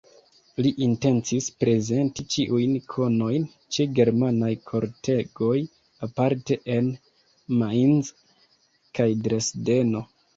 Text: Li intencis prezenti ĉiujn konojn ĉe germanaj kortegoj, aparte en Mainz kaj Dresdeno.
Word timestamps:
Li 0.65 0.69
intencis 0.83 1.47
prezenti 1.63 2.23
ĉiujn 2.35 2.71
konojn 2.93 3.45
ĉe 3.77 3.85
germanaj 3.99 4.49
kortegoj, 4.71 5.57
aparte 6.07 6.57
en 6.77 6.89
Mainz 7.61 8.11
kaj 9.01 9.09
Dresdeno. 9.29 10.03